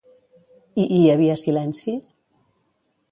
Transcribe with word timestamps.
I 0.83 0.85
hi 0.95 1.01
havia 1.15 1.37
silenci? 1.43 1.93